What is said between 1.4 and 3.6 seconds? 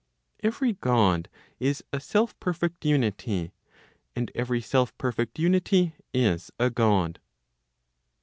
is a self perfect unity,